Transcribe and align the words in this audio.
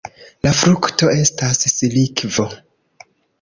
La 0.45 0.53
frukto 0.59 1.09
estas 1.17 1.61
silikvo. 1.75 2.47